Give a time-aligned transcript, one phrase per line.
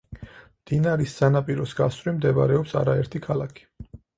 [0.61, 3.71] მდინარის სანაპიროს გასწვრივ მდებარეობს არაერთი ქალაქი.